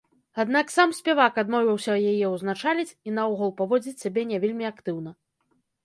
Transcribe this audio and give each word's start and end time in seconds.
Аднак 0.43 0.71
сам 0.75 0.93
спявак 0.99 1.37
адмовіўся 1.43 1.93
яе 2.13 2.25
ўзначаліць, 2.33 2.89
і 3.07 3.17
наогул 3.21 3.57
паводзіць 3.63 3.97
сябе 4.03 4.21
не 4.35 4.45
вельмі 4.47 4.65
актыўна. 4.73 5.11